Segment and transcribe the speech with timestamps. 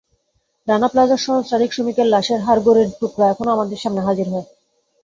[0.67, 4.47] রানা প্লাজার সহস্রাধিক শ্রমিকের লাশের হাড়গোড়ের টুকরা এখনো আমাদের সামনে হাজির হয়।